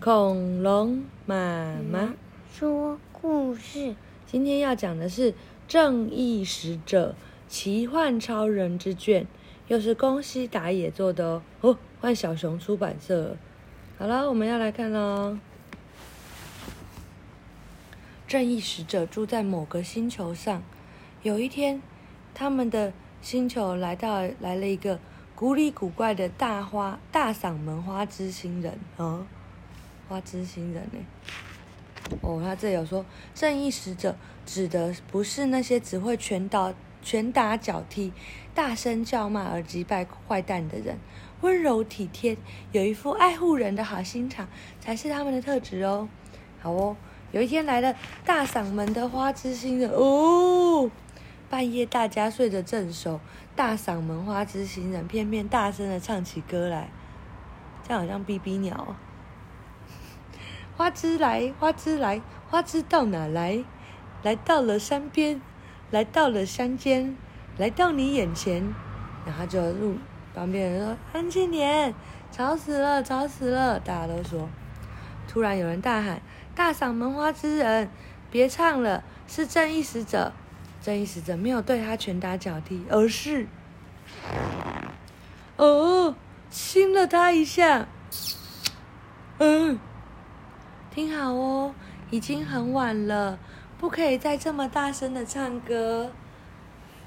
[0.00, 2.14] 恐龙妈妈
[2.54, 3.96] 说故事。
[4.26, 5.32] 今天要讲的是
[5.66, 7.16] 《正义使者
[7.48, 9.24] 奇幻超人之卷》，
[9.66, 11.42] 又是宫西达也做的哦。
[11.62, 13.36] 哦，换小熊出版社了。
[13.98, 15.36] 好了，我们要来看喽。
[18.28, 20.62] 正义使者住在某个星球上，
[21.24, 21.82] 有一天，
[22.34, 25.00] 他们的星球来到来了一个
[25.34, 29.26] 古里古怪的大花大嗓门花之星人啊，
[30.08, 30.98] 花之星人呢？
[32.22, 33.04] 哦，他这有说
[33.34, 34.16] 正义使者
[34.46, 36.72] 指的不是那些只会拳打
[37.02, 38.12] 拳打脚踢、
[38.54, 40.98] 大声叫骂而击败坏蛋的人，
[41.42, 42.36] 温柔体贴、
[42.72, 44.48] 有一副爱护人的好心肠
[44.80, 46.08] 才是他们的特质哦。
[46.60, 46.96] 好哦。
[47.30, 47.94] 有一天来了
[48.24, 50.90] 大嗓门的花之星人哦，
[51.50, 53.20] 半夜大家睡得正熟，
[53.54, 56.88] 大嗓门花之星人偏偏大声的唱起歌来，
[57.86, 58.96] 这样好像哔哔鸟。
[60.78, 63.64] 花枝来，花枝来，花枝到哪来？
[64.22, 65.42] 来到了山边，
[65.90, 67.16] 来到了山间，
[67.56, 68.62] 来到你眼前，
[69.26, 69.96] 然后就入
[70.36, 71.92] 旁边人说安静点，
[72.30, 74.48] 吵死了，吵死了，大家都说。
[75.26, 76.22] 突然有人大喊。
[76.54, 77.90] 大嗓门花之人，
[78.30, 80.32] 别唱了，是正义使者。
[80.80, 83.48] 正义使者没有对他拳打脚踢，而是，
[85.56, 86.14] 哦，
[86.50, 87.88] 亲了他一下。
[89.38, 89.78] 嗯，
[90.98, 91.72] 听好哦，
[92.10, 93.38] 已经很晚了，
[93.78, 96.10] 不可以再这么大声的唱歌。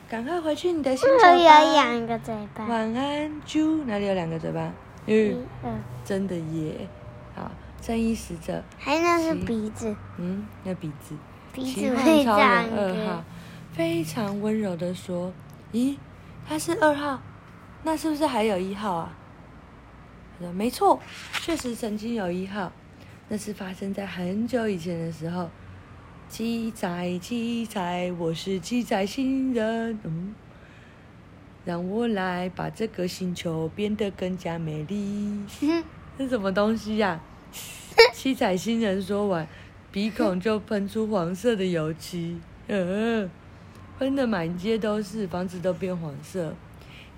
[0.07, 1.33] 赶快回去你的星球吧。
[1.33, 2.65] 有两个嘴巴。
[2.67, 3.83] 晚安，猪。
[3.83, 4.71] 哪里有两个嘴巴？
[5.07, 5.45] 嗯，
[6.05, 6.87] 真的耶。
[7.35, 7.51] 好。
[7.81, 11.13] 正义使者，还那是鼻子，嗯，那鼻子。
[11.51, 13.23] 鼻子会超人二号
[13.73, 15.33] 非常温柔的说
[15.73, 15.97] ：“咦，
[16.47, 17.19] 他是二号，
[17.83, 19.13] 那是不是还有一号啊？”
[20.39, 20.97] 他说：“没错，
[21.41, 22.71] 确实曾经有一号，
[23.31, 25.49] 那是发生在很久以前的时候。”
[26.27, 30.35] 七仔七仔，我是七仔星人，嗯，
[31.65, 35.41] 让我来把这个星球变得更加美丽。
[36.17, 37.21] 是什么东西呀？
[38.13, 39.47] 七彩星人说完，
[39.91, 43.29] 鼻孔就喷出黄色的油漆，嗯，
[43.97, 46.53] 喷的满街都是，房子都变黄色。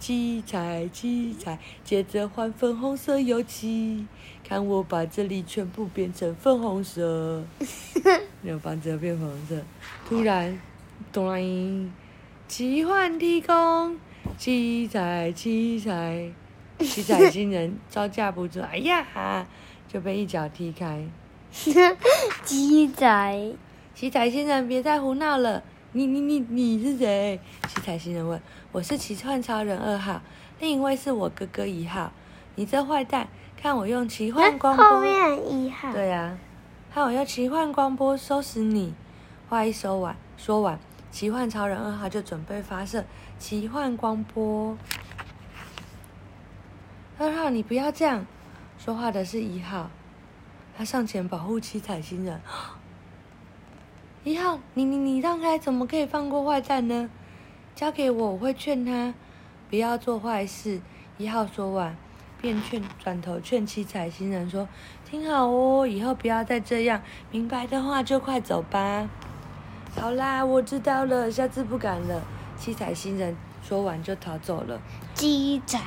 [0.04, 4.06] 七彩七彩，接着换粉红色油漆，
[4.44, 7.42] 看我把这里全部变成粉红色，
[8.44, 9.64] 有房子变粉红色。
[10.06, 10.60] 突然，
[11.14, 11.90] 咚啦音，
[12.50, 13.98] 奇幻天空，
[14.38, 16.30] 七彩七彩，
[16.80, 19.48] 七彩星人招架不住，哎呀！
[19.88, 21.02] 就被一脚踢开。
[22.44, 23.54] 七彩，
[23.96, 25.64] 七彩星人，别再胡闹了！
[25.96, 27.40] 你你你你是谁？
[27.84, 28.42] 七彩星人问。
[28.72, 30.22] 我是奇幻超人二号，
[30.58, 32.14] 另一位是我哥哥一号。
[32.56, 33.28] 你这坏蛋，
[33.58, 34.86] 看我用奇幻光波。
[34.86, 35.92] 后面一号。
[35.92, 36.38] 对呀，
[36.94, 38.94] 看我用奇幻光波收拾你。
[39.50, 40.80] 话一说完，说完，
[41.12, 43.04] 奇幻超人二号就准备发射
[43.38, 44.78] 奇幻光波。
[47.20, 48.26] 二号，你不要这样。
[48.78, 49.92] 说话的是一号，
[50.78, 52.40] 他上前保护七彩星人。
[54.24, 57.10] 一号，你你你让开，怎么可以放过坏蛋呢？
[57.76, 59.14] 交给我，我会劝他
[59.70, 60.80] 不要做坏事。
[61.18, 61.96] 一号说完，
[62.42, 64.68] 便劝转头劝七彩星人说
[65.10, 67.02] ：“听好哦，以后不要再这样，
[67.32, 69.10] 明白的话就快走吧。”
[70.00, 72.22] 好啦，我知道了，下次不敢了。
[72.58, 74.80] 七彩星人说完就逃走了。
[75.14, 75.80] 鸡仔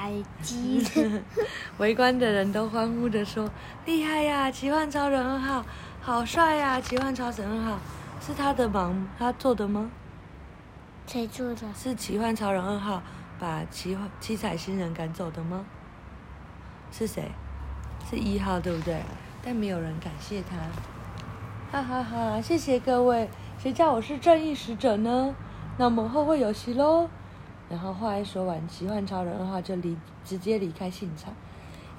[0.42, 0.84] 鸡，
[1.78, 3.50] 围观的人都欢呼着说
[3.86, 5.64] ：“厉害呀，奇幻超人二号，
[6.00, 6.80] 好帅呀！
[6.80, 7.78] 奇幻超神二号，
[8.20, 9.90] 是他的忙，他做的吗？
[11.06, 11.62] 谁做的？
[11.74, 13.02] 是奇幻超人二号
[13.38, 15.64] 把奇幻七彩星人赶走的吗？
[16.90, 17.30] 是谁？
[18.10, 19.00] 是一号，对不对？
[19.42, 20.56] 但没有人感谢他。
[21.72, 22.40] 哈哈哈！
[22.40, 23.28] 谢谢各位，
[23.58, 25.34] 谁叫我是正义使者呢？
[25.78, 27.08] 那我们后会有期喽。”
[27.68, 31.34] 然后话一说完，奇幻超人二号就离直接离开现场。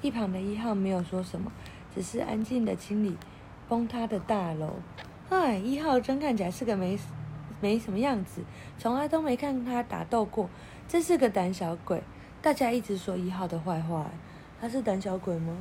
[0.02, 1.52] 一旁的一号没有说什么，
[1.96, 3.18] 只是安静的清理
[3.68, 4.76] 崩塌的大楼。
[5.30, 6.98] 哎，一号真看起来是个没
[7.60, 8.42] 没什么样子，
[8.78, 10.50] 从来都没看他打斗过，
[10.88, 12.02] 真是个胆小鬼。
[12.42, 14.12] 大家一直说一号的坏话，
[14.62, 15.58] 他是胆小鬼吗？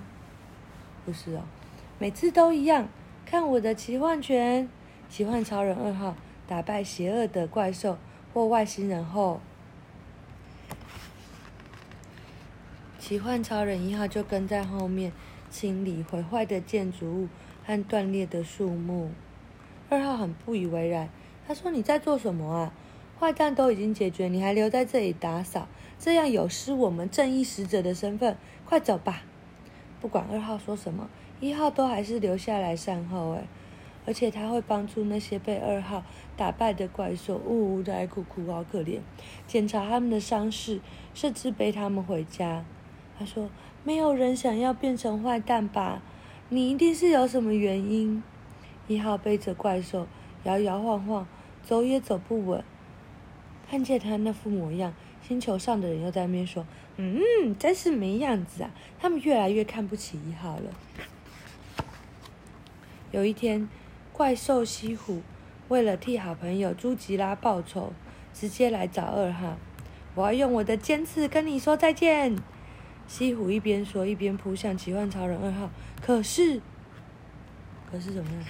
[1.04, 1.43] 不是哦，
[1.98, 2.88] 每次都一样。
[3.25, 4.69] 看我的奇幻拳！
[5.08, 6.14] 奇幻超人二号
[6.46, 7.99] 打败邪恶的怪兽
[8.32, 9.40] 或外星人后。
[13.00, 15.12] 奇幻超人一号就跟在后面
[15.50, 17.28] 清理毁坏的建筑物
[17.64, 19.10] 和断裂的树木。
[19.88, 21.08] 二号很不以为然，
[21.46, 22.72] 他说：“你在做什么啊？
[23.20, 28.37] 坏蛋都已经解决，你还留在这里打扫，这样有失我们正义使者的身份。
[28.64, 29.22] 快走吧！”
[30.00, 31.08] 不管二号说什么，
[31.40, 33.44] 一号都还是留下来善后哎，
[34.06, 36.04] 而且他会帮助那些被二号
[36.37, 39.00] 打败的怪兽，呜呜的爱哭哭，好可怜，
[39.46, 40.81] 检查他们的伤势，
[41.14, 42.64] 甚至背他们回家。
[43.19, 43.49] 他说
[43.82, 46.02] ：“没有人想要变成坏蛋吧？
[46.49, 48.22] 你一定是有什么原因。”
[48.87, 50.06] 一号背着怪兽，
[50.44, 51.26] 摇摇晃晃，
[51.66, 52.64] 走也走不稳。
[53.68, 54.94] 看见他那副模样，
[55.26, 56.64] 星球上的人又在那边说
[56.96, 60.70] ：“嗯，真是没样子啊！”他们越来越看不起一号了。
[63.10, 63.68] 有一天，
[64.12, 65.22] 怪兽西虎
[65.68, 67.92] 为了替好朋友朱吉拉报仇，
[68.32, 69.56] 直接来找二号
[70.14, 72.36] ：“我要用我的尖刺跟你说再见。”
[73.08, 75.70] 西虎一边说，一边扑向奇幻超人二号。
[76.00, 76.60] 可是，
[77.90, 78.44] 可是怎么样？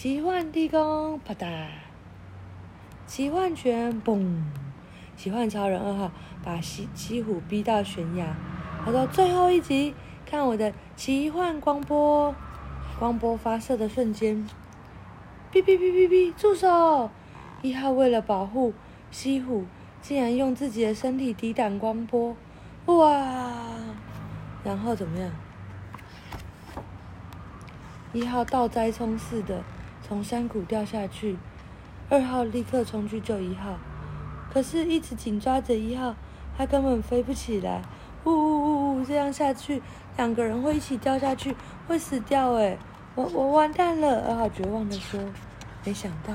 [0.00, 1.66] 奇幻地宫，啪嗒！
[3.04, 4.44] 奇幻拳，嘣！
[5.16, 6.12] 奇幻超人二号
[6.44, 8.36] 把西西虎逼到悬崖。
[8.84, 12.32] 他说：“最后一集，看我的奇幻光波！”
[13.00, 14.48] 光波发射的瞬间，
[15.52, 16.32] 哔哔哔哔哔！
[16.32, 17.10] 住手！
[17.62, 18.74] 一号为了保护
[19.10, 19.64] 西虎，
[20.00, 22.36] 竟然用自己的身体抵挡光波。
[22.86, 23.52] 哇！
[24.62, 25.32] 然后怎么样？
[28.12, 29.64] 一号倒栽葱似的
[30.08, 31.36] 从山谷掉下去，
[32.08, 33.78] 二号立刻冲去救一号，
[34.50, 36.16] 可是，一直紧抓着一号，
[36.56, 37.82] 他根本飞不起来。
[38.24, 39.04] 呜呜呜呜！
[39.04, 39.82] 这样下去，
[40.16, 41.54] 两个人会一起掉下去，
[41.86, 42.76] 会死掉哎！
[43.14, 44.26] 我我完蛋了！
[44.28, 45.20] 二号绝望的说
[45.84, 46.34] ：“没想到，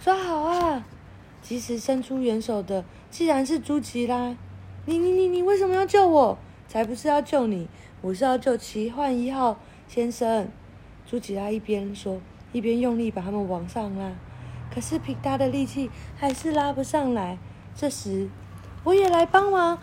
[0.00, 0.84] 抓好啊！
[1.42, 4.34] 及时伸出援手的，既然是朱吉拉。”
[4.86, 6.38] 你你你你为什么要救我？
[6.66, 7.68] 才不是要救你，
[8.00, 10.48] 我是要救奇幻一号先生。
[11.10, 12.20] 朱吉拉一边说，
[12.52, 14.12] 一边用力把他们往上拉，
[14.70, 17.38] 可是凭他的力气还是拉不上来。
[17.74, 18.28] 这时，
[18.84, 19.78] 我也来帮忙，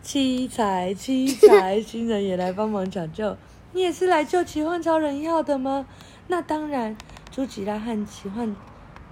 [0.00, 3.36] 七彩七彩新人也来帮忙抢救。
[3.72, 5.86] 你也是来救奇幻超人一号的吗？
[6.28, 6.96] 那当然。
[7.30, 8.56] 朱吉拉和奇幻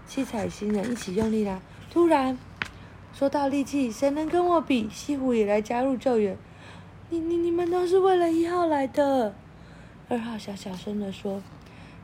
[0.06, 1.60] 七彩新人一起用力拉，
[1.90, 2.38] 突然。
[3.12, 4.88] 说到力气，谁能跟我比？
[4.90, 6.38] 西湖也来加入救援。
[7.10, 9.34] 你、你、你们都是为了一号来的。
[10.10, 11.42] 二号小小声的说。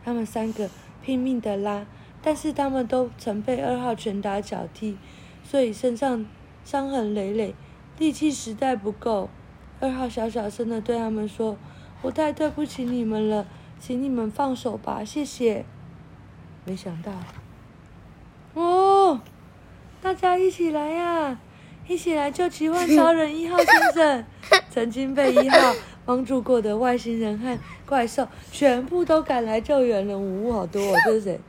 [0.05, 0.71] 他们三个
[1.03, 1.85] 拼命的拉，
[2.23, 4.97] 但是他们都曾被二号拳打脚踢，
[5.43, 6.25] 所以身上
[6.65, 7.57] 伤痕累累，
[7.99, 9.29] 力气实在不够。
[9.81, 11.59] 二号小小声的对他们说
[12.03, 13.49] ：“我太对不起你们了，
[13.81, 15.65] 请你们放手吧，谢谢。”
[16.65, 17.13] 没想到，
[18.55, 19.21] 哦。
[20.01, 21.37] 大家一起来呀！
[21.89, 24.25] 一起来救奇幻超人一号先生！
[24.71, 25.75] 曾经被一号
[26.05, 30.19] 帮助过的外星人和怪兽，全部都赶来救援了。
[30.19, 30.95] 呜，好多哦！
[31.05, 31.41] 这是谁？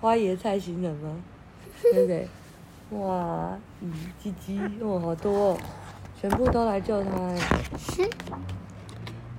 [0.00, 1.20] 花椰菜星人吗？
[1.82, 2.28] 这是谁？
[2.90, 3.90] 哇，咦，
[4.22, 5.58] 鸡鸡，哦，好多哦！
[6.20, 7.34] 全部都来救他。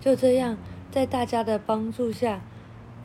[0.01, 0.57] 就这样，
[0.91, 2.41] 在大家的帮助下，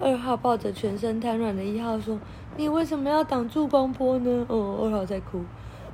[0.01, 2.19] 二号抱着全身瘫软的一号说。
[2.57, 4.45] 你为什么要挡住光波呢？
[4.49, 5.45] 哦，二号在哭。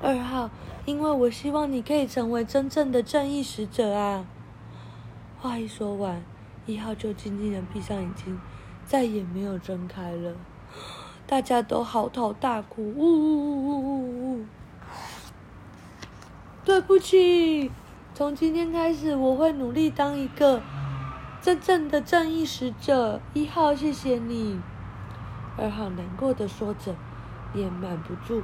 [0.01, 0.49] 二号，
[0.87, 4.25] 因为我希望你可以成为真正的正义使者啊！
[5.39, 6.23] 话一说完，
[6.67, 8.41] 一号就静静的闭上眼睛，
[8.87, 10.35] 再也没有睁开了。
[11.27, 14.47] 大家都嚎啕大哭，呜呜呜呜呜呜！
[16.65, 17.71] 对不起，
[18.15, 20.63] 从今天开始，我会努力当一个
[21.41, 23.21] 真正的正义使者。
[23.33, 24.61] 一号，谢谢你。
[25.57, 26.95] 二号难过的说着，
[27.55, 28.43] 也瞒不住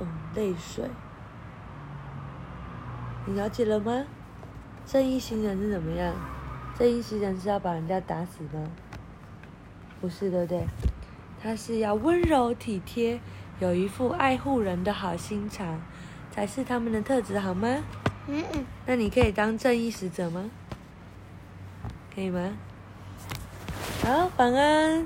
[0.00, 0.88] 嗯泪水。
[3.26, 4.04] 你了解了吗？
[4.86, 6.14] 正义新人是怎么样？
[6.78, 8.70] 正义新人是要把人家打死吗？
[10.00, 10.64] 不是，对不对？
[11.42, 13.18] 他是要温柔体贴，
[13.58, 15.80] 有一副爱护人的好心肠，
[16.30, 17.82] 才是他们的特质，好吗？
[18.28, 18.64] 嗯嗯。
[18.86, 20.48] 那你可以当正义使者吗？
[22.14, 22.52] 可以吗？
[24.04, 25.04] 好，晚安。